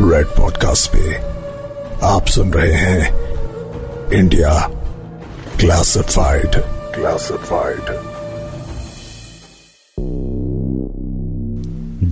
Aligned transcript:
Red 0.00 0.26
podcast 0.26 0.90
पे 0.92 1.14
आप 2.06 2.26
सुन 2.26 2.50
रहे 2.52 2.72
हैं 2.72 3.10
इंडिया 4.12 4.70
क्लासिफाइड 5.60 6.50
क्लासिफाइड 6.94 7.80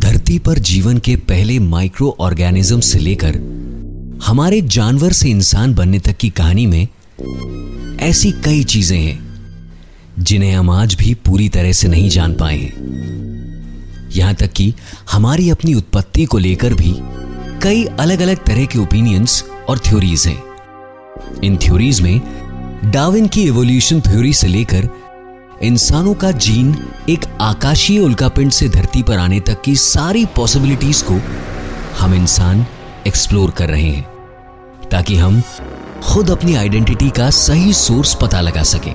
धरती 0.01 0.39
पर 0.39 0.59
जीवन 0.59 0.99
के 0.99 1.17
पहले 1.17 1.59
माइक्रो 1.59 2.17
ऑर्गेनिज्म 2.21 2.81
से 2.81 2.99
लेकर 2.99 3.37
हमारे 4.25 4.61
जानवर 4.61 5.13
से 5.13 5.29
इंसान 5.29 5.75
बनने 5.75 5.99
तक 5.99 6.17
की 6.17 6.31
कहानी 6.31 6.67
में 6.67 6.89
ऐसी 8.01 8.33
कई 8.33 8.65
चीज़ें 8.65 8.99
हैं, 8.99 9.19
जिन्हें 10.19 10.53
हम 10.53 10.71
आज 10.71 10.95
भी 10.95 11.15
पूरी 11.15 11.49
तरह 11.49 11.73
से 11.73 11.89
नहीं 11.89 12.09
जान 12.09 12.35
पाए 12.35 12.59
हैं। 12.59 12.95
यहाँ 14.17 14.35
तक 14.35 14.53
कि 14.53 14.75
हमारी 15.11 15.51
अपनी 15.51 15.75
उत्पत्ति 15.75 16.25
को 16.25 16.39
लेकर 16.39 16.75
भी 16.75 16.95
कई 17.65 17.85
अलग 18.01 18.21
अलग 18.21 18.45
तरह 18.45 18.65
के 18.65 18.79
ओपिनियंस 18.79 19.43
और 19.69 19.79
थ्योरीज 19.79 20.27
हैं। 20.27 21.41
इन 21.45 21.57
थ्योरीज 21.57 22.01
में 22.01 22.91
डाविन 22.93 23.29
की 23.29 23.47
एवोल्यूशन 23.49 24.01
थ्योरी 24.01 24.33
से 24.33 24.49
लेकर, 24.49 24.89
इंसानों 25.63 26.15
का 26.15 26.31
जीन 26.31 26.75
एक 27.09 27.25
आकाशीय 27.41 28.01
उल्कापिंड 28.01 28.51
से 28.51 28.69
धरती 28.69 29.03
पर 29.03 29.19
आने 29.19 29.39
तक 29.41 29.63
की 29.63 29.75
सारी 29.77 30.25
पॉसिबिलिटीज 30.27 31.03
को 31.03 31.21
हम 32.01 32.15
इंसान 32.15 32.67
एक्सप्लोर 33.07 33.51
कर 33.51 33.69
रहे 33.69 33.83
हैं, 33.83 34.03
ताकि 34.91 35.17
हम 35.17 35.43
खुद 36.05 36.31
अपनी 36.31 36.55
आइडेंटिटी 36.55 37.11
का 37.11 37.31
सही 37.31 37.73
सोर्स 37.73 38.15
पता 38.15 38.41
लगा 38.41 38.63
सकें। 38.63 38.95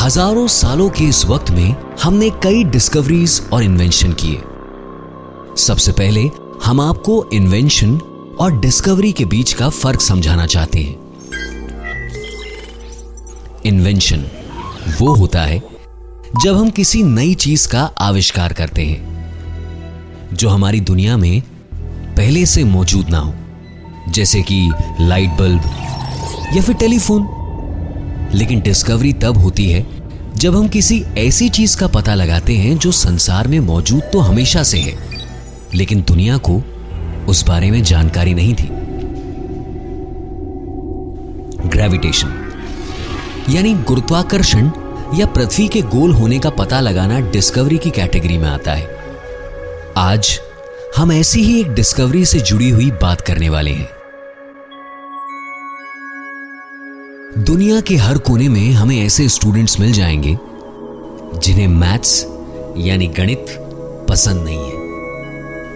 हज़ारों 0.00 0.46
सालों 0.48 0.88
के 0.90 1.04
इस 1.04 1.24
वक्त 1.26 1.50
में 1.50 1.74
हमने 2.02 2.30
कई 2.42 2.64
डिस्कवरीज 2.66 3.40
और 3.52 3.62
इन्वेंशन 3.62 4.12
किए। 4.12 4.42
सबसे 5.58 5.92
पहले 5.92 6.30
हम 6.68 6.80
आपको 6.80 7.30
इन्वेंशन 7.32 7.94
और 8.40 8.58
डिस्कवरी 8.60 9.12
के 9.12 9.24
बीच 9.24 9.52
का 9.52 9.68
फ़र्क 9.68 10.00
समझाना 10.00 10.46
चाहते 10.46 10.78
हैं। 10.78 10.96
इन्वेंशन 13.66 14.24
वो 15.00 15.14
होता 15.14 15.42
है 15.42 15.62
जब 16.44 16.56
हम 16.56 16.70
किसी 16.70 17.02
नई 17.02 17.34
चीज़ 17.34 17.66
का 17.68 17.84
आविष्कार 17.98 18.52
करते 18.52 18.84
हैं, 18.84 20.34
जो 20.34 20.48
हमारी 20.48 20.80
दुनिया 20.80 21.16
में 21.16 21.40
पहले 22.16 22.44
से 22.46 22.64
मौजूद 22.64 23.10
ना 23.10 23.18
हो। 23.18 23.34
जैसे 24.08 24.42
कि 24.42 24.72
लाइट 25.00 25.30
बल्ब 25.30 25.70
या 26.56 26.62
फिर 26.62 26.74
टेलीफोन 26.74 27.28
लेकिन 28.34 28.60
डिस्कवरी 28.60 29.12
तब 29.12 29.38
होती 29.38 29.70
है 29.70 29.86
जब 30.36 30.56
हम 30.56 30.68
किसी 30.68 31.04
ऐसी 31.18 31.48
चीज़ 31.48 31.76
का 31.76 31.86
पता 31.88 32.14
लगाते 32.14 32.56
हैं 32.56 32.78
जो 32.78 32.92
संसार 32.92 33.48
में 33.48 33.60
मौजूद 33.60 34.02
तो 34.02 34.20
हमेशा 34.20 34.62
से 34.62 34.78
है। 34.78 35.07
लेकिन 35.74 36.02
दुनिया 36.02 36.36
को 36.36 36.62
उस 37.28 37.46
बारे 37.46 37.70
में 37.70 37.82
जानकारी 37.82 38.34
नहीं 38.34 38.54
थी। 38.54 38.68
ग्रेविटेशन 41.68 42.34
यानी 43.50 43.74
गुरुत्वाकर्षण 43.74 44.70
या 45.14 45.26
पृथ्वी 45.26 45.68
के 45.68 45.82
गोल 45.82 46.12
होने 46.12 46.38
का 46.38 46.50
पता 46.50 46.80
लगाना 46.80 47.20
डिस्कवरी 47.20 47.78
की 47.78 47.90
कैटेगरी 47.90 48.38
में 48.38 48.48
आता 48.48 48.72
है। 48.72 48.88
आज 49.96 50.40
हम 50.96 51.12
ऐसी 51.12 51.42
ही 51.42 51.60
एक 51.60 51.68
डिस्कवरी 51.68 52.24
से 52.24 52.40
जुड़ी 52.40 52.70
हुई 52.70 52.90
बात 52.90 53.20
करने 53.20 53.48
वाले 53.48 53.70
हैं। 53.70 53.88
दुनिया 57.44 57.80
के 57.80 57.96
हर 57.96 58.18
कोने 58.18 58.48
में 58.48 58.72
हमें 58.72 59.06
ऐसे 59.06 59.28
स्टूडेंट्स 59.28 59.80
मिल 59.80 59.92
जाएँगे 59.92 60.38
जिन्हें 61.38 61.68
मैथ्स 61.68 62.26
यानी 62.76 63.06
गणित, 63.06 63.46
पसंद 64.08 64.44
नहीं 64.44 64.70
है। 64.70 64.77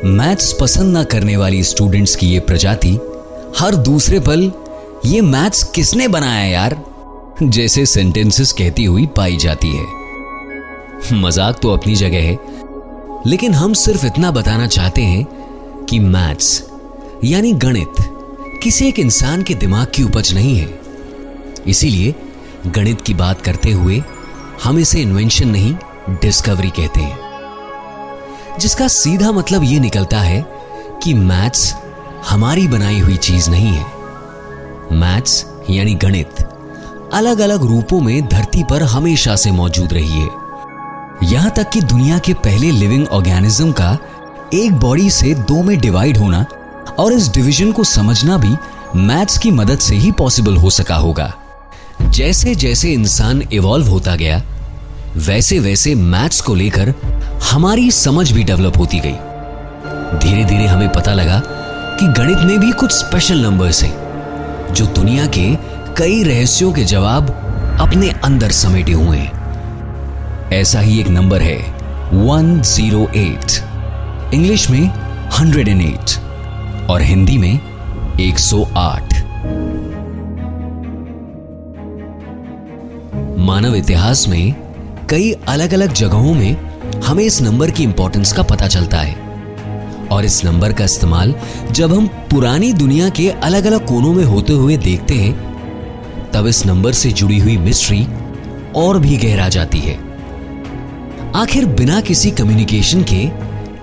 मैथ्स 0.04 0.52
पसंद 0.60 0.92
ना 0.92 1.04
करने 1.04 1.36
वाली 1.36 1.62
स्टूडेंट्स 1.62 2.16
की 2.16 2.26
यह 2.26 2.40
प्रजाति, 2.40 2.98
हर 3.58 3.74
दूसरे 3.74 4.20
पल 4.20 4.52
ये 5.04 5.20
मैथ्स 5.20 5.62
किसने 5.62 6.08
बनाया 6.08 6.44
यार? 6.44 6.84
जैसे 7.42 7.86
सेंटेंसेस 7.86 8.52
कहती 8.52 8.84
हुई 8.84 9.06
पाई 9.06 9.36
जाती 9.36 9.68
है। 9.68 9.84
मज़ाक 11.12 11.58
तो 11.62 11.70
अपनी 11.70 11.94
जगह 11.94 12.18
है। 12.18 12.38
लेकिन 13.26 13.54
हम 13.54 13.72
सिर्फ़ 13.72 14.06
इतना 14.06 14.30
बताना 14.30 14.66
चाहते 14.66 15.02
हैं 15.02 15.26
कि 15.84 15.98
मैथ्स, 15.98 16.64
यानी 17.24 17.52
गणित, 17.52 17.92
किसी 18.62 18.88
एक 18.88 18.98
इंसान 18.98 19.42
के 19.42 19.54
दिमाग 19.54 19.86
की 19.94 20.02
उपज 20.02 20.34
नहीं 20.34 20.56
है। 20.56 20.80
इसीलिए 21.66 22.14
गणित 22.66 23.00
की 23.00 23.14
बात 23.14 23.40
करते 23.40 23.70
हुए 23.70 24.02
हम 24.64 24.78
इसे 24.78 25.00
इन्वेंशन 25.00 25.48
नहीं 25.48 25.74
डिस्कवरी 26.10 26.70
कहते 26.70 27.00
हैं। 27.00 27.21
जिसका 28.60 28.88
सीधा 28.88 29.30
मतलब 29.32 29.64
यह 29.64 29.80
निकलता 29.80 30.20
है 30.20 30.44
कि 31.02 31.14
मैथ्स 31.14 31.74
हमारी 32.28 32.66
बनाई 32.68 32.98
हुई 32.98 33.16
चीज़ 33.16 33.50
नहीं 33.50 33.68
है। 33.68 33.86
मैथ्स 34.92 35.44
यानी 35.70 35.94
गणित 35.94 36.42
अलग 37.14 37.38
अलग 37.38 37.62
रूपों 37.62 38.00
में 38.00 38.28
धरती 38.28 38.62
पर 38.64 38.82
हमेशा 38.82 39.36
से 39.36 39.50
मौजूद 39.50 39.92
रही 39.92 40.20
है। 40.20 40.28
यहाँ 41.22 41.50
तक 41.50 41.70
कि 41.70 41.80
दुनिया 41.80 42.18
के 42.18 42.34
पहले 42.34 42.70
लिविंग 42.70 43.06
ऑर्गेनिज्म 43.08 43.72
का 43.72 43.98
एक 44.54 44.72
बॉडी 44.72 45.10
से 45.10 45.34
दो 45.34 45.62
में 45.62 45.78
डिवाइड 45.80 46.16
होना 46.16 46.44
और 46.98 47.12
इस 47.12 47.28
डिवीज़न 47.28 47.72
को 47.72 47.84
समझना 47.84 48.36
भी 48.36 48.54
मैथ्स 48.96 49.38
की 49.38 49.50
मदद 49.50 49.78
से 49.78 49.96
ही 49.96 50.12
पॉसिबल 50.12 50.56
हो 50.56 50.70
सका 50.70 50.96
होगा। 50.96 51.32
जैसे 52.02 52.54
जैसे 52.54 52.92
इंसान 52.92 53.42
इवॉल्व 53.52 53.86
होता 53.86 54.16
गया 54.16 54.42
वैसे 55.16 55.58
वैसे 55.58 55.94
मैथ्स 55.94 56.40
को 56.40 56.54
लेकर 56.54 56.94
हमारी 57.50 57.90
समझ 57.90 58.32
भी 58.32 58.44
डेवलप 58.44 58.78
होती 58.78 59.00
गई। 59.00 59.16
धीरे 60.18 60.44
धीरे 60.44 60.66
हमें 60.66 60.88
पता 60.92 61.12
लगा 61.14 61.40
कि 61.98 62.06
गणित 62.06 62.38
में 62.38 62.58
भी 62.60 62.70
कुछ 62.72 62.92
स्पेशल 62.92 63.38
नंबर्स 63.38 63.82
हैं, 63.82 64.74
जो 64.74 64.86
दुनिया 64.86 65.26
के 65.26 65.54
कई 65.96 66.22
रहस्यों 66.22 66.72
के 66.72 66.84
जवाब 66.84 67.30
अपने 67.80 68.10
अंदर 68.24 68.50
समेटे 68.50 68.92
हुए 68.92 69.18
हैं। 69.18 70.50
ऐसा 70.52 70.80
ही 70.80 71.00
एक 71.00 71.08
नंबर 71.08 71.42
है 71.42 71.58
108 72.26 73.60
इंग्लिश 74.34 74.70
में 74.70 74.82
108 75.30 76.18
और 76.90 77.02
हिंदी 77.02 77.38
में 77.38 77.60
108 78.20 79.14
मानव 83.38 83.74
इतिहास 83.74 84.28
में 84.28 84.54
कई 85.10 85.32
अलग 85.48 85.74
अलग 85.74 85.92
जगहों 85.92 86.34
में 86.34 86.71
हमें 87.12 87.24
इस 87.24 87.40
नंबर 87.42 87.70
की 87.70 87.82
इंपॉर्टेंस 87.82 88.32
का 88.32 88.42
पता 88.42 88.66
चलता 88.66 88.98
है। 88.98 89.14
और 90.08 90.24
इस 90.24 90.44
नंबर 90.44 90.72
का 90.72 90.84
इस्तेमाल 90.84 91.34
जब 91.70 91.92
हम 91.92 92.06
पुरानी 92.06 92.72
दुनिया 92.72 93.08
के 93.08 93.28
अलग 93.30 93.64
अलग 93.64 93.86
कोनों 93.86 94.12
में 94.12 94.24
होते 94.24 94.52
हुए 94.52 94.76
देखते 94.76 95.14
हैं, 95.14 95.32
तब 96.30 96.46
इस 96.46 96.66
नंबर 96.66 96.92
से 96.92 97.12
जुड़ी 97.12 97.38
हुई 97.38 97.56
मिस्ट्री 97.56 98.06
और 98.76 98.98
भी 98.98 99.16
गहरा 99.16 99.48
जाती 99.48 99.78
है। 99.78 99.98
आखिर 101.34 101.66
बिना 101.66 102.00
किसी 102.00 102.30
कम्युनिकेशन 102.30 103.02
के 103.02 103.22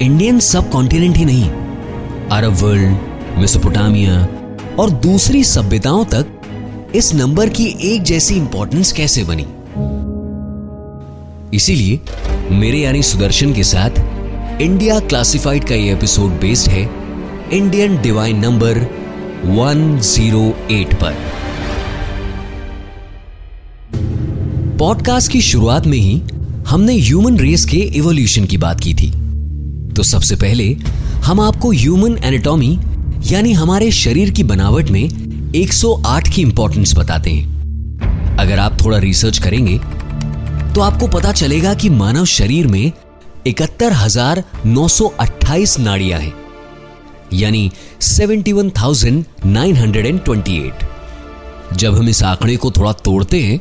इंडियन 0.06 0.40
सब 0.40 0.70
कॉन्टिनेंट 0.70 1.18
ही 1.18 1.26
नहीं 1.26 1.50
अरब 2.30 2.54
वर्ल्ड 2.54 3.38
मेसोपोटामिया 3.38 4.28
और 4.80 4.90
दूसरी 4.90 5.44
सभ्यताओं 5.44 6.06
तक 6.06 6.26
इस 6.96 7.14
नंबर 7.14 7.50
की 7.50 7.78
एक 7.84 8.04
जैसी 8.04 8.36
इंपॉर्टेंस 8.36 8.92
कैसे 8.92 9.24
बनी? 9.24 9.48
इसीलिए 11.58 12.00
मेरे 12.52 12.78
यानी 12.80 13.04
सुदर्शन 13.04 13.54
के 13.54 13.64
साथ 13.64 13.90
इंडिया 14.62 15.00
क्लासिफाइड 15.00 15.64
का 15.64 15.76
ये 15.76 15.94
एपिसोड 15.94 16.32
बेस्ड 16.32 16.70
है 16.70 16.90
इंडियन 17.54 18.02
डिवाइन 18.02 18.40
नंबर 18.40 18.78
108 19.46 20.94
पर। 20.94 21.16
पॉडकास्ट 24.80 25.32
की 25.32 25.42
शुरुआत 25.42 25.88
में 25.88 25.98
ही 25.98 26.22
हमने 26.68 26.94
ह्यूमन 26.94 27.38
रेस 27.38 27.66
के 27.66 27.78
इवोल्यूशन 27.78 28.46
की 28.46 28.58
बात 28.58 28.80
की 28.80 28.94
थी। 28.94 29.12
तो 29.94 30.04
सबसे 30.04 30.36
पहले 30.36 30.74
हम 31.24 31.40
आपको 31.40 31.72
ह्यूमन 31.72 32.18
एनाटॉमी 32.24 32.80
यानी 33.32 33.54
हमारे 33.54 33.92
शरीर 33.92 34.30
की 34.30 34.44
बनावट 34.44 34.90
में 34.90 35.10
108 35.56 36.30
की 36.30 36.42
इंपॉर्टेंस 36.42 36.96
बताते 36.98 37.32
हैं। 37.32 37.60
अगर 38.38 38.60
आप 38.60 38.78
थोड़ा 38.86 38.98
रिसर्च 38.98 39.38
करेंगे 39.38 39.80
तो 40.76 40.82
आपको 40.82 41.08
पता 41.08 41.32
चलेगा 41.32 41.74
कि 41.74 41.90
मानव 41.90 42.26
शरीर 42.26 42.68
में 42.68 42.92
इकहत्तर 43.48 43.94
हज़ार 43.94 44.44
नौ 44.66 44.88
सौ 44.88 45.06
अट्ठाईस 45.20 45.78
नाड़ियाँ 45.80 46.20
हैं, 46.20 46.34
यानी 47.34 47.72
seventy 48.02 48.54
one 48.54 48.70
thousand 48.70 49.26
nine 49.46 49.76
hundred 49.78 50.06
and 50.06 50.24
twenty 50.24 50.58
eight 50.58 50.84
जब 51.74 51.96
हम 51.96 52.10
इस 52.10 52.24
आंकड़े 52.24 52.56
को 52.56 52.72
थोड़ा 52.72 52.94
तोड़ते 53.06 53.42
हैं 53.42 53.60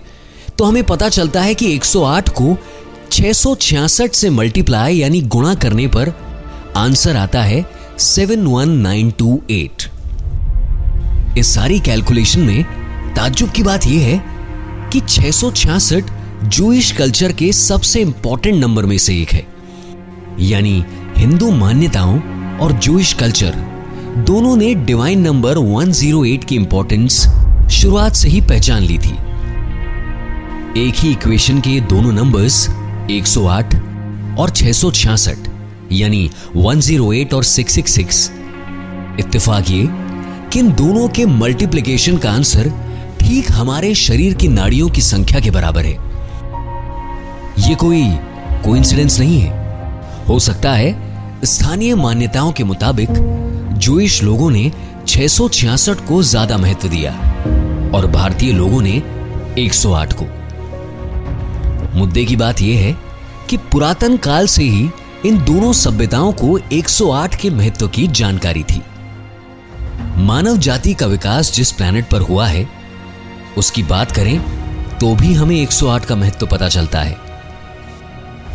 तो 0.59 0.65
हमें 0.65 0.85
पता 0.85 1.09
चलता 1.09 1.41
है 1.43 1.55
कि 1.55 1.79
108 1.79 2.29
को 2.41 2.57
666 3.13 4.15
से 4.15 4.31
मल्टीप्लाई, 4.31 4.97
यानी 4.97 5.21
गुणा 5.35 5.55
करने 5.55 5.87
पर 5.87 6.13
आंसर 6.77 7.17
आता 7.17 7.43
है 7.43 7.65
71928 7.99 9.89
इस 11.39 11.55
सारी 11.55 11.79
कैलकुलेशन 11.81 12.41
में 12.41 12.65
ताज्जुब 13.15 13.51
की 13.51 13.63
बात 13.63 13.87
यह 13.87 14.07
है 14.07 14.17
कि 14.93 15.01
666 15.01 16.11
जूइश 16.45 16.91
कल्चर 16.93 17.33
के 17.33 17.53
सबसे 17.53 18.01
इंपॉर्टेंट 18.01 18.55
नंबर 18.55 18.87
में 18.87 18.99
से 18.99 19.15
एक 19.23 19.29
है। 19.29 19.47
यानी 20.41 20.85
हिंदू 21.17 21.51
मान्यताओं 21.51 22.19
और 22.59 22.73
जूश 22.73 23.13
कल्चर 23.13 23.55
दोनों 24.27 24.57
ने 24.57 24.75
डिवाइन 24.75 25.21
नंबर 25.21 25.59
108 25.59 26.45
की 26.45 26.57
इंपॉर्टेंस 26.57 27.19
शुरुआत 27.71 28.13
से 28.13 28.29
ही 28.29 28.41
पहचान 28.41 28.83
ली 28.83 28.99
थी। 28.99 29.13
एक 30.89 30.95
ही 30.95 31.11
इक्वेशन 31.11 31.61
के 31.61 31.81
दोनों 31.81 32.13
नंबर्स 32.13 32.69
108 33.11 33.75
और 34.39 34.51
666 34.51 35.49
यानी 35.93 36.31
108 36.57 37.35
और 37.35 37.45
666 37.45 38.31
इत्तेफाक 39.21 39.71
ये 39.71 39.87
कि 40.53 40.59
इन 40.59 40.73
दोनों 40.73 41.09
के 41.09 41.27
मल्टीप्लिकेशन 41.27 42.17
का 42.17 42.33
आंसर 42.33 42.71
ठीक 43.21 43.51
हमारे 43.53 43.95
शरीर 43.95 44.35
की 44.35 44.49
नाड़ियों 44.49 44.89
की 44.89 45.03
संख्या 45.03 45.41
के 45.41 45.51
बराबर 45.51 45.85
है। 45.85 46.08
यह 47.59 47.75
कोई 47.75 48.03
कोइंसिडेंस 48.65 49.19
नहीं 49.21 49.41
है। 49.41 50.27
हो 50.27 50.39
सकता 50.39 50.73
है 50.73 51.43
स्थानीय 51.45 51.95
मान्यताओं 51.95 52.53
के 52.53 52.65
मुताबिक 52.65 53.09
जूश 53.79 54.23
लोगों 54.23 54.51
ने 54.51 54.71
666 55.07 56.01
को 56.09 56.23
ज़्यादा 56.23 56.57
महत्व 56.59 56.89
दिया 56.89 57.13
और 57.95 58.07
भारतीय 58.07 58.53
लोगों 58.53 58.81
ने 58.83 59.03
108 59.59 60.13
को। 60.13 60.25
मुद्दे 61.99 62.25
की 62.25 62.37
बात 62.37 62.61
यह 62.63 62.81
है 62.81 62.97
कि 63.51 63.57
पुरातन 63.73 64.17
काल 64.17 64.47
से 64.47 64.63
ही 64.63 64.89
इन 65.27 65.39
दोनों 65.45 65.73
सभ्यताओं 65.73 66.33
को 66.33 66.59
108 66.59 67.35
के 67.35 67.51
महत्व 67.51 67.89
की 67.89 68.07
जानकारी 68.09 68.63
थी। 68.65 68.83
मानव 70.25 70.57
जाति 70.59 70.95
का 70.95 71.07
विकास 71.07 71.53
जिस 71.55 71.73
प्लैनेट 71.73 72.09
पर 72.11 72.21
हुआ 72.21 72.47
है, 72.47 72.69
उसकी 73.59 73.83
बात 73.83 74.13
करें 74.13 74.39
तो 74.99 75.15
भी 75.15 75.33
हमें 75.35 75.57
108 75.57 76.05
का 76.05 76.17
महत्व 76.17 76.47
पता 76.47 76.69
चलता 76.69 77.01
है। 77.01 77.28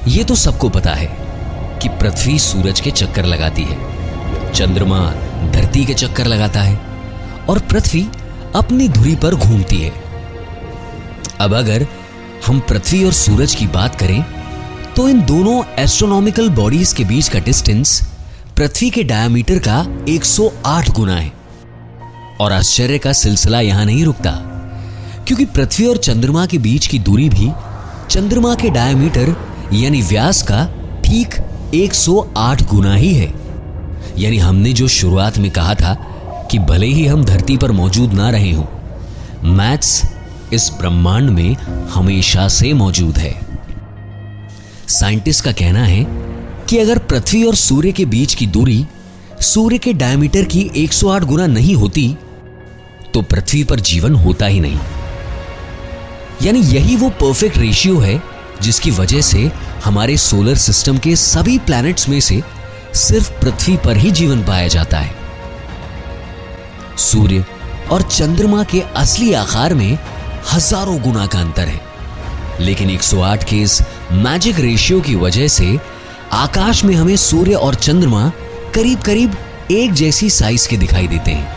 यह 0.07 0.23
तो 0.23 0.35
सबको 0.35 0.69
पता 0.69 0.93
है 0.93 1.05
कि 1.81 1.89
पृथ्वी 1.91 2.37
सूरज 2.39 2.79
के 2.79 2.91
चक्कर 2.91 3.25
लगाती 3.25 3.63
है, 3.63 3.77
चंद्रमा 4.53 4.99
धरती 5.51 5.83
के 5.85 5.93
चक्कर 5.93 6.25
लगाता 6.25 6.61
है, 6.61 6.75
और 7.49 7.59
पृथ्वी 7.61 8.05
अपनी 8.55 8.87
धुरी 8.89 9.15
पर 9.15 9.35
घूमती 9.35 9.77
है। 9.77 9.91
अब 11.39 11.53
अगर 11.53 11.85
हम 12.47 12.59
पृथ्वी 12.59 13.03
और 13.03 13.13
सूरज 13.13 13.55
की 13.55 13.67
बात 13.67 13.95
करें 13.95 14.23
तो 14.95 15.07
इन 15.09 15.21
दोनों 15.21 15.63
एस्ट्रोनॉमिकल 15.79 16.49
बॉडीज 16.51 16.91
के 16.93 17.03
बीच 17.03 17.29
का 17.29 17.39
डिस्टेंस 17.39 18.01
पृथ्वी 18.57 18.89
के 18.89 19.03
डायमीटर 19.03 19.59
का 19.59 19.79
108 20.09 20.89
गुना 20.89 21.15
है। 21.15 21.31
और 22.41 22.51
आश्चर्य 22.51 22.97
का 22.97 23.13
सिलसिला 23.13 23.61
यहाँ 23.61 23.85
नहीं 23.85 24.03
रुकता, 24.05 24.31
क्योंकि 25.27 25.45
पृथ्वी 25.47 25.87
और 25.87 25.97
चंद्रमा 25.99 26.45
के 26.45 26.57
बीच 26.57 26.87
की 26.87 26.99
दूरी 26.99 27.29
भी 27.29 27.51
चंद्रमा 28.09 28.53
के 28.55 28.69
डायमीटर 28.69 29.35
यानी 29.75 30.01
व्यास 30.01 30.41
का 30.41 30.65
ठीक 31.03 31.35
108 31.75 32.63
गुना 32.67 32.95
ही 32.95 33.13
है। 33.13 33.33
यानी 34.17 34.37
हमने 34.37 34.73
जो 34.73 34.87
शुरुआत 34.87 35.37
में 35.37 35.49
कहा 35.51 35.75
था 35.75 35.93
कि 36.51 36.59
भले 36.59 36.87
ही 36.87 37.05
हम 37.05 37.23
धरती 37.25 37.57
पर 37.57 37.71
मौजूद 37.71 38.13
ना 38.13 38.29
रहे 38.29 38.51
हों, 38.51 38.65
मैथ्स 39.49 40.01
इस 40.53 40.69
ब्रह्मांड 40.79 41.29
में 41.29 41.55
हमेशा 41.93 42.47
से 42.47 42.73
मौजूद 42.73 43.17
है। 43.17 43.33
साइंटिस्ट 44.89 45.43
का 45.43 45.51
कहना 45.51 45.83
है 45.83 46.05
कि 46.69 46.77
अगर 46.77 46.97
पृथ्वी 46.99 47.43
और 47.43 47.55
सूर्य 47.55 47.91
के 47.91 48.05
बीच 48.05 48.35
की 48.35 48.47
दूरी 48.47 48.85
सूर्य 49.41 49.77
के 49.77 49.93
डायमीटर 49.93 50.43
की 50.45 50.61
108 50.77 51.23
गुना 51.23 51.47
नहीं 51.47 51.75
होती 51.75 52.15
तो 53.13 53.21
पृथ्वी 53.21 53.63
पर 53.63 53.79
जीवन 53.79 54.15
होता 54.15 54.45
ही 54.45 54.59
नहीं। 54.59 54.79
यानी 56.43 56.59
यही 56.67 56.95
वो 56.95 57.09
परफेक्ट 57.21 57.57
रेशियो 57.57 57.97
है 57.99 58.21
जिसकी 58.63 58.91
वजह 58.91 59.21
से 59.21 59.51
हमारे 59.83 60.17
सोलर 60.17 60.55
सिस्टम 60.55 60.97
के 60.97 61.15
सभी 61.15 61.57
प्लैनेट्स 61.59 62.09
में 62.09 62.19
से 62.19 62.41
सिर्फ़ 62.93 63.31
पृथ्वी 63.31 63.77
पर 63.77 63.97
ही 63.97 64.11
जीवन 64.11 64.43
पाया 64.43 64.67
जाता 64.67 64.99
है। 64.99 65.15
सूर्य 66.97 67.45
और 67.91 68.01
चंद्रमा 68.01 68.63
के 68.63 68.81
असली 68.95 69.33
आकार 69.33 69.73
में 69.73 69.97
हज़ारों 70.53 70.99
गुना 71.01 71.25
का 71.25 71.39
अंतर 71.39 71.67
है। 71.67 71.81
लेकिन 72.59 72.89
108 72.89 73.43
के 73.43 73.55
इस 73.55 73.81
मैजिक 74.11 74.59
रेशियो 74.59 75.01
की 75.01 75.15
वजह 75.15 75.47
से 75.47 75.79
आकाश 76.31 76.83
में 76.83 76.95
हमें 76.95 77.15
सूर्य 77.17 77.53
और 77.53 77.75
चंद्रमा 77.75 78.31
करीब 78.75 79.01
करीब 79.01 79.35
एक 79.71 79.93
जैसी 79.93 80.29
साइज़ 80.29 80.67
के 80.67 80.77
दिखाई 80.77 81.07
देते 81.07 81.31
हैं। 81.31 81.55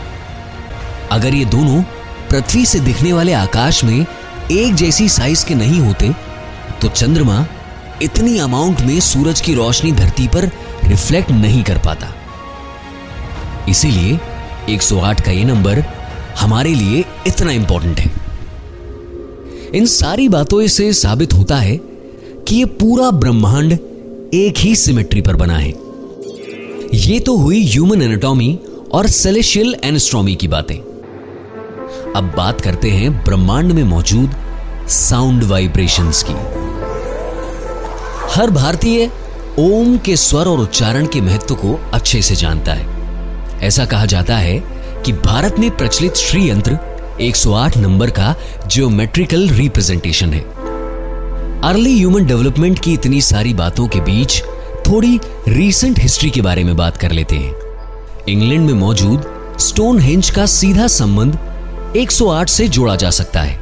अगर 1.11 1.33
ये 1.33 1.45
दोनों 1.45 1.81
पृथ्वी 2.29 2.65
से 2.65 2.79
दिखने 2.79 3.13
वाले 3.13 3.33
आकाश 3.33 3.83
में 3.83 4.05
एक 4.51 4.75
जैसी 4.75 5.09
साइज़ 5.09 5.45
के 5.45 5.55
नहीं 5.55 5.79
होते 5.79 6.13
तो 6.81 6.87
चंद्रमा 6.87 7.45
इतनी 8.01 8.37
अमाउंट 8.37 8.81
में 8.81 8.99
सूरज 8.99 9.41
की 9.41 9.53
रोशनी 9.53 9.91
धरती 9.91 10.27
पर 10.27 10.51
रिफ्लेक्ट 10.83 11.31
नहीं 11.31 11.63
कर 11.63 11.77
पाता। 11.77 12.13
इसीलिए 13.69 14.19
108 14.69 15.21
का 15.21 15.31
ये 15.31 15.43
नंबर 15.43 15.83
हमारे 16.39 16.75
लिए 16.75 17.03
इतना 17.27 17.51
इंपॉर्टेंट 17.51 17.99
है। 17.99 18.11
इन 19.75 19.85
सारी 19.85 20.29
बातों 20.29 20.67
से 20.67 20.93
साबित 20.93 21.33
होता 21.33 21.57
है 21.57 21.79
कि 22.47 22.55
यह 22.55 22.65
पूरा 22.65 23.11
ब्रह्मांड 23.11 23.73
एक 24.33 24.57
ही 24.57 24.75
सिमेट्री 24.75 25.21
पर 25.21 25.35
बना 25.35 25.57
है। 25.57 25.73
यह 26.93 27.19
तो 27.19 27.37
हुई 27.37 27.65
ह्यूमन 27.67 28.01
एनाटॉमी 28.01 28.59
और 28.91 29.07
सेलेशियल 29.07 29.75
एनस्ट्रॉमी 29.83 30.35
की 30.35 30.47
बातें। 30.47 30.77
अब 32.15 32.33
बात 32.37 32.61
करते 32.61 32.89
हैं 32.89 33.23
ब्रह्मांड 33.23 33.71
में 33.71 33.83
मौजूद 33.83 34.35
साउंड 34.89 35.43
वाइब्रेशंस 35.43 36.25
की। 36.29 36.56
हर 38.29 38.49
भारतीय 38.49 39.11
ओम 39.59 39.97
के 39.97 40.15
स्वर 40.15 40.47
और 40.47 40.59
उच्चारण 40.59 41.05
के 41.05 41.21
महत्व 41.21 41.55
को 41.55 41.89
अच्छे 41.93 42.21
से 42.21 42.35
जानता 42.35 42.73
है। 42.73 43.59
ऐसा 43.61 43.85
कहा 43.85 44.05
जाता 44.05 44.37
है 44.37 44.59
कि 45.05 45.13
भारत 45.13 45.55
में 45.59 45.77
प्रचलित 45.77 46.15
श्री 46.15 46.49
यंत्र 46.49 46.77
108 47.21 47.77
नंबर 47.77 48.09
का 48.09 48.35
जियोमेट्रिकल 48.67 49.49
रिप्रेजेंटेशन 49.49 50.33
है। 50.33 50.41
अर्ली 51.61 51.97
ह्यूमन 51.97 52.25
डेवलपमेंट 52.25 52.79
की 52.79 52.93
इतनी 52.93 53.21
सारी 53.21 53.53
बातों 53.53 53.87
के 53.87 53.99
बीच 53.99 54.41
थोड़ी 54.87 55.19
रीसेंट 55.47 55.99
हिस्ट्री 55.99 56.29
के 56.29 56.41
बारे 56.41 56.63
में 56.63 56.75
बात 56.77 56.97
कर 56.97 57.11
लेते 57.11 57.35
हैं। 57.35 57.55
इंग्लैंड 58.29 58.65
में 58.65 58.73
मौजूद 58.73 59.55
स्टोन 59.59 59.99
हेंज 59.99 60.29
का 60.29 60.45
सीधा 60.45 60.87
संबंध 60.87 61.39
108 61.95 62.49
से 62.49 62.67
जोड़ा 62.67 62.95
जा 62.95 63.09
सकता 63.09 63.41
है। 63.41 63.59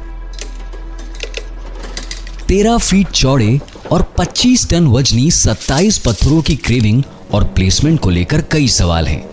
तेरह 2.48 2.78
फीट 2.78 3.08
चौड़े 3.08 3.60
और 3.92 4.14
25 4.18 4.70
टन 4.70 4.86
वजनी 4.86 5.30
27 5.30 5.98
पत्थरों 5.98 6.42
की 6.42 6.56
क्रेविंग 6.56 7.02
और 7.32 7.44
प्लेसमेंट 7.44 8.00
को 8.00 8.10
लेकर 8.10 8.40
कई 8.40 8.68
सवाल 8.68 9.06
हैं, 9.06 9.30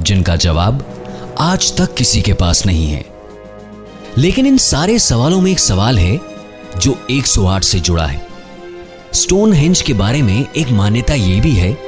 जिनका 0.00 0.36
जवाब 0.36 1.00
आज 1.38 1.76
तक 1.76 1.94
किसी 1.94 2.22
के 2.22 2.32
पास 2.32 2.66
नहीं 2.66 2.86
है। 2.86 3.06
लेकिन 4.18 4.46
इन 4.46 4.58
सारे 4.58 4.98
सवालों 4.98 5.40
में 5.40 5.52
एक 5.52 5.58
सवाल 5.58 5.98
है, 5.98 6.20
जो 6.78 7.06
108 7.10 7.64
से 7.64 7.80
जुड़ा 7.80 8.06
है। 8.06 8.26
स्टोन 9.12 9.52
हेंज 9.52 9.80
के 9.80 9.92
बारे 9.92 10.22
में 10.22 10.46
एक 10.56 10.70
मान्यता 10.70 11.14
यह 11.14 11.40
भी 11.40 11.52
है 11.52 11.78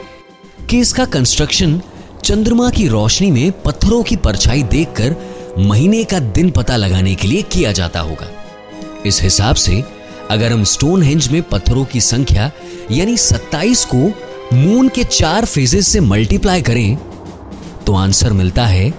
कि 0.70 0.78
इसका 0.78 1.04
कंस्ट्रक्शन 1.04 1.80
चंद्रमा 2.24 2.70
की 2.70 2.88
रोशनी 2.88 3.30
में 3.30 3.52
पत्थरों 3.62 4.02
की 4.02 4.16
परछाई 4.16 4.62
देखकर 4.62 5.16
महीने 5.58 6.04
का 6.04 6.18
दिन 6.18 6.50
पता 6.50 6.76
लगाने 6.76 7.14
के 7.14 7.28
लिए 7.28 7.42
किया 7.42 7.72
जाता 7.72 8.00
होगा। 8.00 8.30
इस 9.06 9.22
हिसाब 9.22 9.56
से 9.56 9.95
अगर 10.30 10.52
हम 10.52 10.62
स्टोन 10.64 11.02
हेंज 11.02 11.28
में 11.28 11.42
पत्थरों 11.42 11.84
की 11.84 12.00
संख्या, 12.00 12.50
यानी 12.90 13.16
27 13.16 13.84
को 13.84 13.98
मून 14.56 14.88
के 14.88 15.04
चार 15.04 15.44
फेजेस 15.44 15.88
से 15.88 16.00
मल्टीप्लाई 16.00 16.62
करें 16.62 16.96
तो 17.86 17.94
आंसर 17.94 18.32
मिलता 18.32 18.66
है 18.66 18.92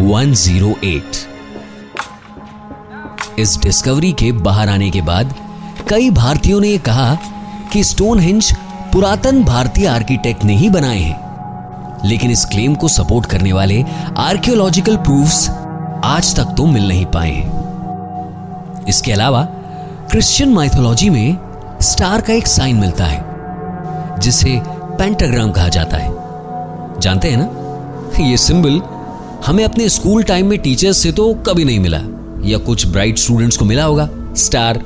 108 0.00 1.26
इस 3.38 3.56
डिस्कवरी 3.62 4.12
के 4.12 4.32
बाहर 4.32 4.68
आने 4.68 4.90
के 4.90 5.00
बाद, 5.02 5.34
कई 5.88 6.10
भारतीयों 6.10 6.60
ने 6.60 6.76
कहा 6.78 7.14
कि 7.72 7.84
स्टोन 7.84 8.20
हिंज 8.20 8.52
पुरातन 8.92 9.42
भारतीय 9.44 9.86
आर्किटेक्ट 9.86 10.44
ने 10.44 10.56
ही 10.56 10.68
बनाए 10.70 10.98
हैं। 10.98 11.20
लेकिन 12.04 12.30
इस 12.30 12.44
क्लेम 12.44 12.74
को 12.74 12.88
सपोर्ट 12.88 13.26
करने 13.26 13.52
वाले 13.52 13.82
आर्कियोलॉजिकल 14.18 14.96
प्रूफ्स 14.98 15.48
आज 16.04 16.34
तक 16.36 16.54
तो 16.56 16.66
मिल 16.66 16.88
नहीं 16.88 17.06
पाए 17.16 17.36
इसके 18.88 19.12
अलावा 19.12 19.46
क्रिश्चियन 20.12 20.48
माइथोलॉजी 20.52 21.08
में 21.10 21.36
स्टार 21.82 22.20
का 22.20 22.32
एक 22.32 22.46
साइन 22.46 22.76
मिलता 22.76 23.04
है, 23.04 24.18
जिसे 24.20 24.50
पेंटाग्राम 24.98 25.50
कहा 25.50 25.68
जाता 25.68 25.96
है। 25.96 27.00
जानते 27.00 27.28
हैं 27.28 27.36
ना? 27.36 28.24
ये 28.24 28.36
सिंबल 28.36 28.80
हमें 29.46 29.64
अपने 29.64 29.88
स्कूल 29.88 30.22
टाइम 30.22 30.46
में 30.46 30.58
टीचर्स 30.58 30.98
से 30.98 31.12
तो 31.12 31.32
कभी 31.46 31.64
नहीं 31.64 31.80
मिला, 31.80 32.00
या 32.44 32.58
कुछ 32.58 32.86
ब्राइट 32.86 33.18
स्टूडेंट्स 33.18 33.56
को 33.56 33.64
मिला 33.64 33.84
होगा 33.84 34.08
स्टार 34.36 34.82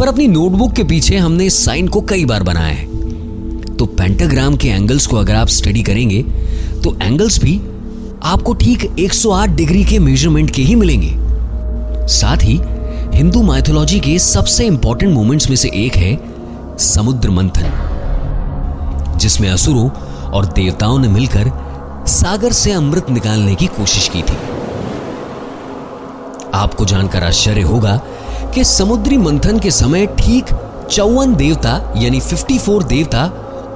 पर 0.00 0.08
अपनी 0.08 0.26
नोटबुक 0.28 0.72
के 0.72 0.84
पीछे 0.84 1.16
हमने 1.16 1.44
इस 1.44 1.64
साइन 1.64 1.88
को 1.88 2.00
कई 2.00 2.24
बार 2.24 2.42
बनाया 2.42 2.74
है। 2.74 3.76
तो 3.76 3.86
पेंटाग्राम 3.86 4.56
के 4.56 4.68
एंगल्स 4.68 5.06
को 5.06 5.16
अगर 5.16 5.34
आप 5.34 5.48
स्टडी 5.50 5.82
करेंगे 5.82 6.22
तो 6.82 6.96
एंगल्स 7.02 7.42
भी 7.42 7.56
आपको 8.24 8.54
ठीक 8.54 8.90
108 8.98 9.56
डिग्री 9.56 9.84
के 9.84 9.98
मेज़रमेंट 10.00 10.50
के 10.50 10.62
ही 10.62 10.74
मिलेंगे। 10.74 11.14
साथ 12.10 12.42
ही 12.42 12.60
हिंदू 13.14 13.42
माइथोलॉजी 13.42 13.98
के 14.00 14.18
सबसे 14.18 14.64
इंपॉर्टेंट 14.64 15.12
मोमेंट्स 15.14 15.48
में 15.48 15.56
से 15.56 15.70
एक 15.74 15.96
है 15.96 16.14
समुद्र 16.78 17.30
मंथन, 17.30 19.18
जिसमें 19.18 19.48
असुरों 19.50 19.88
और 20.30 20.46
देवताओं 20.46 20.98
ने 20.98 21.08
मिलकर 21.08 21.50
सागर 22.08 22.52
से 22.52 22.72
अमृत 22.72 23.10
निकालने 23.10 23.54
की 23.54 23.66
कोशिश 23.66 24.08
की 24.08 24.22
थी। 24.22 24.36
आपको 26.54 26.84
जानकर 26.84 27.24
आश्चर्य 27.24 27.62
होगा 27.62 28.00
कि 28.54 28.64
समुद्री 28.64 29.16
मंथन 29.16 29.58
के 29.58 29.70
समय 29.70 30.06
ठीक 30.18 30.54
चौवन 30.90 31.34
देवता, 31.34 31.94
यानी 31.96 32.20
54 32.20 32.82
देवता 32.82 33.24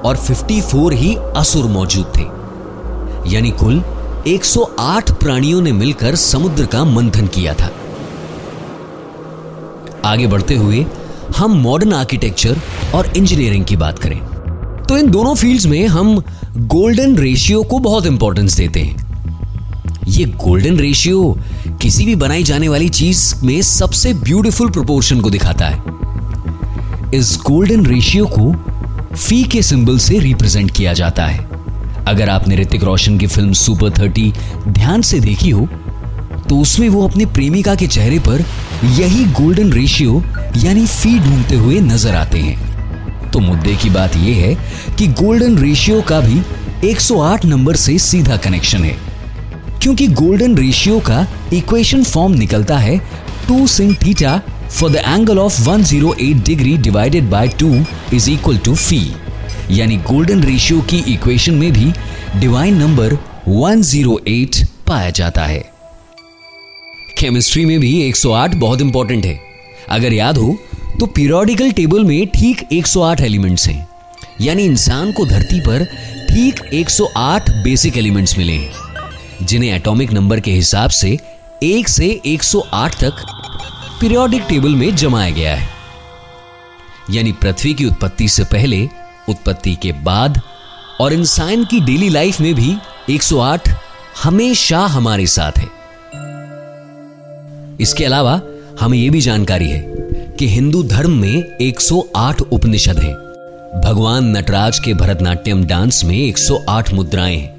और 0.05 0.17
54 0.17 0.93
ही 0.93 1.15
असुर 1.35 1.65
मौजूद 1.65 2.13
थे। 2.17 2.25
यानी 3.33 3.51
कुल 3.51 3.83
108 4.27 5.11
प्राणियों 5.11 5.61
ने 5.61 5.71
मिलकर 5.71 6.15
समुद्र 6.15 6.65
का 6.65 6.83
मंथन 6.85 7.27
किया 7.27 7.53
था। 7.53 7.69
आगे 10.07 10.27
बढ़ते 10.27 10.55
हुए 10.55 10.85
हम 11.37 11.51
मॉडर्न 11.61 11.93
आर्किटेक्चर 11.93 12.59
और 12.95 13.11
इंजीनियरिंग 13.17 13.65
की 13.65 13.75
बात 13.75 13.99
करें। 13.99 14.19
तो 14.83 14.97
इन 14.97 15.09
दोनों 15.11 15.33
फील्ड्स 15.35 15.65
में 15.65 15.87
हम 15.87 16.17
गोल्डन 16.57 17.17
रेशियो 17.17 17.63
को 17.63 17.79
बहुत 17.79 18.05
इंपॉर्टेंस 18.05 18.55
देते 18.57 18.79
हैं। 18.79 19.05
ये 20.07 20.25
गोल्डन 20.37 20.77
रेशियो 20.77 21.37
किसी 21.81 22.05
भी 22.05 22.15
बनाई 22.15 22.43
जाने 22.43 22.67
वाली 22.69 22.89
चीज़ 22.89 23.33
में 23.45 23.61
सबसे 23.61 24.13
ब्यूटीफुल 24.13 24.69
प्रोपोर्शन 24.69 25.21
को 25.21 25.29
दिखाता 25.29 25.65
है। 25.65 25.83
इस 27.13 27.37
गोल्डन 27.45 27.85
रेशियो 27.85 28.25
को 28.29 28.51
फ़ी 29.15 29.43
के 29.43 29.61
सिंबल 29.61 29.97
से 29.97 30.19
रिप्रेजेंट 30.19 30.71
किया 30.71 30.93
जाता 30.93 31.25
है। 31.25 31.45
अगर 32.07 32.29
आपने 32.29 32.55
ऋतिक 32.55 32.83
रोशन 32.83 33.17
की 33.17 33.27
फ़िल्म 33.27 33.53
सुपर 33.55 33.89
थर्टी 33.99 34.31
ध्यान 34.67 35.01
से 35.01 35.19
देखी 35.19 35.49
हो 35.49 35.67
तो 36.49 36.59
उसमें 36.61 36.87
वो 36.89 37.07
अपने 37.07 37.25
प्रेमिका 37.25 37.75
के 37.75 37.87
चेहरे 37.87 38.19
पर 38.19 38.43
यही 38.83 39.23
गोल्डन 39.33 39.71
रेशियो 39.73 40.21
यानी 40.57 40.85
फ़ी 40.85 41.19
ढूंढते 41.19 41.55
हुए 41.55 41.79
नज़र 41.81 42.15
आते 42.15 42.39
हैं। 42.39 43.31
तो 43.31 43.39
मुद्दे 43.39 43.75
की 43.75 43.89
बात 43.89 44.15
यह 44.15 44.35
है 44.37 44.95
कि 44.97 45.07
गोल्डन 45.21 45.57
रेशियो 45.57 46.01
का 46.01 46.19
भी 46.21 46.41
108 46.85 47.45
नंबर 47.45 47.75
से 47.75 47.97
सीधा 47.99 48.37
कनेक्शन 48.37 48.83
है। 48.83 48.95
क्योंकि 49.81 50.07
गोल्डन 50.07 50.57
रेशियो 50.57 50.99
का 50.99 51.25
इक्वेशन 51.53 52.03
फॉर्म 52.03 52.33
निकलता 52.33 52.77
है 52.77 52.97
two 53.47 53.65
sin 53.67 53.95
theta 53.95 54.37
for 54.69 54.91
the 54.91 54.95
angle 54.95 55.39
of 55.39 55.59
108 55.61 56.43
degree 56.45 56.77
divided 56.77 57.29
by 57.29 57.47
two 57.59 57.73
is 58.13 58.29
equal 58.31 58.57
to 58.57 58.75
phi 58.75 59.01
यानी 59.71 59.97
गोल्डन 60.11 60.43
रेशियो 60.43 60.81
की 60.81 60.97
इक्वेशन 61.13 61.53
में 61.53 61.71
भी 61.73 61.91
डिवाइन 62.39 62.77
नंबर 62.77 63.17
108 63.47 64.63
पाया 64.87 65.09
जाता 65.09 65.45
है। 65.45 65.76
केमिस्ट्री 67.17 67.65
में 67.65 67.79
भी 67.79 67.91
108 68.03 68.55
बहुत 68.55 68.81
इंपॉर्टेंट 68.81 69.25
है। 69.25 69.39
अगर 69.89 70.13
याद 70.13 70.37
हो 70.37 70.57
तो 70.99 71.05
पीरियोडिकल 71.05 71.71
टेबल 71.71 72.03
में 72.05 72.27
ठीक 72.29 72.67
108 72.73 73.21
एलिमेंट्स 73.21 73.67
हैं। 73.67 73.87
यानी 74.41 74.63
इंसान 74.63 75.11
को 75.11 75.25
धरती 75.25 75.59
पर 75.59 75.85
ठीक 76.29 76.59
108 76.73 77.49
बेसिक 77.63 77.97
एलिमेंट्स 77.97 78.37
मिले 78.37 78.53
हैं, 78.53 78.71
जिन्हें 79.41 79.73
एटॉमिक 79.75 80.11
नंबर 80.13 80.39
के 80.39 80.51
हिसाब 80.51 80.89
से 80.89 81.17
एक 81.63 81.87
से 81.87 82.09
108 82.25 82.95
तक 82.95 83.23
पीरियोडिक 84.01 84.43
टेबल 84.49 84.75
में 84.75 84.95
जमाया 84.95 85.29
गया 85.29 85.55
है। 85.55 85.69
यानी 87.11 87.31
पृथ्वी 87.31 87.73
की 87.73 87.85
उत्पत्ति 87.85 88.27
से 88.29 88.43
पहले, 88.43 88.87
उत्पत्ति 89.29 89.75
के 89.75 89.91
बाद 90.03 90.41
और 91.01 91.13
इंसान 91.13 91.63
की 91.65 91.79
डेली 91.79 92.09
लाइफ 92.09 92.39
में 92.41 92.53
भी 92.55 92.75
108 93.09 93.69
हमेशा 94.23 94.79
हमारे 94.87 95.27
साथ 95.27 95.57
है। 95.57 95.76
इसके 97.79 98.05
अलावा, 98.05 98.41
हमें 98.79 98.97
यह 98.97 99.11
भी 99.11 99.21
जानकारी 99.21 99.69
है 99.69 99.79
कि 100.39 100.47
हिंदू 100.47 100.83
धर्म 100.83 101.11
में 101.11 101.57
108 101.61 102.41
उपनिषद 102.41 102.99
हैं। 102.99 103.13
भगवान 103.85 104.37
नटराज 104.37 104.79
के 104.79 104.93
भरतनाट्यम 104.93 105.63
डांस 105.63 106.03
में 106.05 106.17
108 106.17 106.93
मुद्राएँ 106.93 107.37
हैं। 107.37 107.57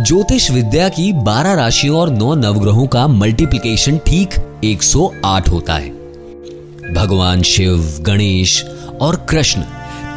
ज्योतिष 0.00 0.50
विद्या 0.50 0.88
की 0.88 1.12
12 1.12 1.54
राशियों 1.54 1.98
और 1.98 2.10
9 2.10 2.34
नवग्रहों 2.34 2.86
का 2.86 3.06
मल्टीप्लिकेशन 3.08 3.98
ठीक 3.98 4.30
108 4.64 5.48
होता 5.48 5.74
है। 5.74 5.90
भगवान 6.94 7.42
शिव, 7.42 7.98
गणेश 8.00 8.64
और 9.00 9.26
कृष्ण 9.28 9.60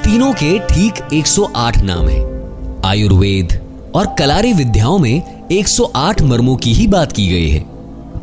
तीनों 0.03 0.33
के 0.33 0.59
ठीक 0.59 0.93
108 1.13 1.77
नाम 1.83 2.07
हैं। 2.07 2.37
आयुर्वेद 2.85 3.59
और 3.95 4.15
कलारी 4.19 4.53
विद्याओं 4.53 4.99
में 4.99 5.47
108 5.51 6.21
मर्मों 6.21 6.55
की 6.55 6.73
ही 6.73 6.87
बात 6.87 7.11
की 7.11 7.27
गई 7.27 7.49
है। 7.49 7.76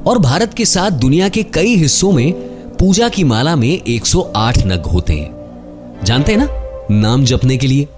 और 0.07 0.19
भारत 0.19 0.55
के 0.55 0.65
साथ 0.65 0.91
दुनिया 0.91 1.29
के 1.29 1.43
कई 1.43 1.77
हिस्सों 1.77 2.13
में 2.13 2.33
पूजा 2.77 3.09
की 3.09 3.25
माला 3.25 3.57
में 3.57 3.83
108 3.89 4.67
नग 4.67 4.87
होते 4.87 5.13
हैं। 5.13 6.01
जानते 6.05 6.33
हैं 6.33 6.39
ना? 6.39 6.49
नाम 6.91 7.25
जपने 7.25 7.57
के 7.57 7.67
लिए। 7.67 7.89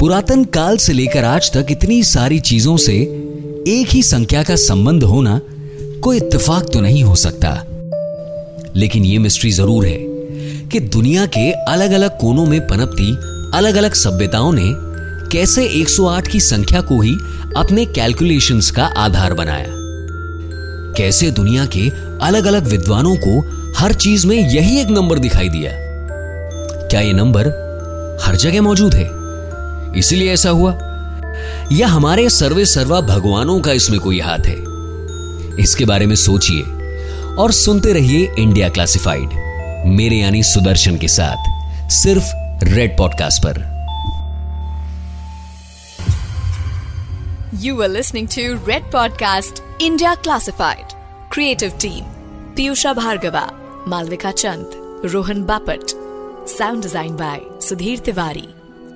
पुरातन 0.00 0.44
काल 0.44 0.76
से 0.76 0.92
लेकर 0.92 1.24
आज 1.24 1.52
तक 1.52 1.66
इतनी 1.70 2.02
सारी 2.02 2.40
चीज़ों 2.40 2.76
से 2.76 2.94
एक 3.68 3.86
ही 3.90 4.02
संख्या 4.02 4.42
का 4.42 4.56
संबंध 4.56 5.04
होना 5.04 5.40
कोई 6.00 6.16
इत्तेफाक 6.16 6.64
तो 6.72 6.80
नहीं 6.80 7.04
हो 7.04 7.14
सकता। 7.14 7.64
लेकिन 8.76 9.04
यह 9.04 9.20
मिस्ट्री 9.20 9.50
ज़रूर 9.50 9.86
है 9.86 9.98
कि 10.68 10.80
दुनिया 10.80 11.26
के 11.26 11.52
अलग 11.52 11.92
अलग 11.92 12.18
कोनों 12.18 12.46
में 12.46 12.60
पनपती 12.60 13.16
अलग 13.58 13.74
अलग 13.74 13.94
सभ्यताओं 13.94 14.52
ने 14.52 14.68
कैसे 15.32 15.64
108 15.66 16.28
की 16.28 16.40
संख्या 16.40 16.80
को 16.80 17.00
ही 17.00 17.14
अपने 17.56 17.86
कैलकुलेशंस 17.86 18.70
का 18.70 18.84
आधार 18.84 19.34
बनाया। 19.34 19.83
कैसे 20.96 21.30
दुनिया 21.30 21.66
के 21.66 21.90
अलग 22.22 22.44
अलग 22.44 22.66
विद्वानों 22.66 23.16
को 23.16 23.64
हर 23.76 23.92
चीज़ 23.92 24.26
में 24.26 24.36
यही 24.36 24.80
एक 24.80 24.88
नंबर 24.88 25.18
दिखाई 25.18 25.48
दिया? 25.48 25.72
क्या 26.88 27.00
यह 27.00 27.12
नंबर 27.12 27.64
हर 28.22 28.36
जगह 28.36 28.60
मौजूद 28.60 28.94
है? 28.94 29.10
इसलिए 29.98 30.32
ऐसा 30.32 30.50
हुआ। 30.50 30.72
या 31.72 31.86
हमारे 31.86 32.28
सर्वे 32.28 32.64
सर्वा 32.64 33.00
भगवानों 33.00 33.60
का 33.60 33.72
इसमें 33.72 34.00
कोई 34.00 34.20
हाथ 34.20 34.38
है? 34.38 34.56
इसके 35.60 35.84
बारे 35.84 36.06
में 36.06 36.14
सोचिए 36.14 36.62
और 37.34 37.52
सुनते 37.52 37.92
रहिए 37.92 38.32
इंडिया 38.38 38.68
क्लासिफाइड, 38.68 39.28
मेरे 39.86 40.16
यानी 40.16 40.42
सुदर्शन 40.42 40.96
के 40.96 41.08
साथ, 41.08 41.36
सिर्फ़ 41.90 42.24
रेड 42.64 42.98
पॉडकास्ट 42.98 43.42
पर। 43.42 43.73
You 47.60 47.80
are 47.82 47.88
listening 47.88 48.26
to 48.28 48.56
Red 48.58 48.82
Podcast 48.90 49.60
India 49.78 50.16
Classified. 50.24 50.92
Creative 51.30 51.76
Team 51.78 52.04
Piyusha 52.56 52.94
Bhargava, 52.96 53.44
Malvika 53.86 54.32
Chand, 54.36 54.66
Rohan 55.14 55.46
Bapat. 55.46 55.94
Sound 56.48 56.82
design 56.82 57.16
by 57.16 57.38
Sudhir 57.58 58.00
Tiwari. 58.00 58.48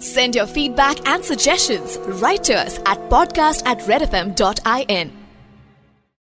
Send 0.02 0.34
your 0.34 0.46
feedback 0.46 1.06
and 1.06 1.24
suggestions 1.24 1.98
right 2.20 2.42
to 2.42 2.54
us 2.54 2.78
at 2.78 2.98
podcast 3.08 3.62
at 3.64 3.78
redfm.in. 3.80 5.17